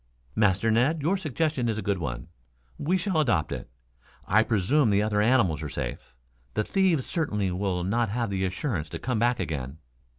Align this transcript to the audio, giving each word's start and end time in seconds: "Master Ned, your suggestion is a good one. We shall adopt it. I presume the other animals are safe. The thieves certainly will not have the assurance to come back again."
"Master 0.35 0.71
Ned, 0.71 1.03
your 1.03 1.15
suggestion 1.15 1.69
is 1.69 1.77
a 1.77 1.83
good 1.83 1.99
one. 1.99 2.27
We 2.79 2.97
shall 2.97 3.19
adopt 3.19 3.51
it. 3.51 3.69
I 4.27 4.41
presume 4.41 4.89
the 4.89 5.03
other 5.03 5.21
animals 5.21 5.61
are 5.61 5.69
safe. 5.69 6.15
The 6.55 6.63
thieves 6.63 7.05
certainly 7.05 7.51
will 7.51 7.83
not 7.83 8.09
have 8.09 8.31
the 8.31 8.43
assurance 8.45 8.89
to 8.89 8.97
come 8.97 9.19
back 9.19 9.39
again." 9.39 9.77